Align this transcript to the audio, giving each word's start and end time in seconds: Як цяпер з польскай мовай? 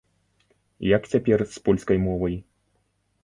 Як 0.95 1.03
цяпер 1.11 1.39
з 1.55 1.63
польскай 1.67 1.97
мовай? 2.07 2.35